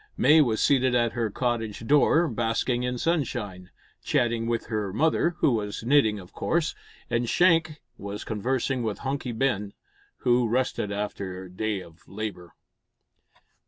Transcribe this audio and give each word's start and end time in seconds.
May 0.17 0.41
was 0.41 0.63
seated 0.63 0.95
at 0.95 1.11
her 1.13 1.29
cottage 1.29 1.85
door, 1.85 2.27
basking 2.27 2.81
in 2.81 2.97
sunshine, 2.97 3.69
chatting 4.03 4.47
with 4.47 4.65
her 4.65 4.91
mother 4.91 5.35
who 5.41 5.51
was 5.51 5.83
knitting 5.83 6.17
of 6.19 6.33
course 6.33 6.73
and 7.07 7.29
Shank 7.29 7.79
was 7.99 8.23
conversing 8.23 8.81
with 8.81 8.97
Hunky 9.05 9.31
Ben, 9.31 9.73
who 10.21 10.49
rested 10.49 10.91
after 10.91 11.43
a 11.43 11.51
day 11.51 11.81
of 11.81 11.99
labour. 12.07 12.55